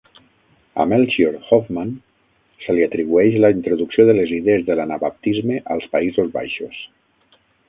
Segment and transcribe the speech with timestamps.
[0.75, 1.91] A Melchior Hoffman
[2.63, 6.83] se li atribueix la introducció de les idees de l'anabaptisme als Països Baixos.